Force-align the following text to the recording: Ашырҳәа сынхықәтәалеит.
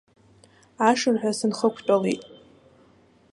Ашырҳәа 0.89 1.31
сынхықәтәалеит. 1.37 2.21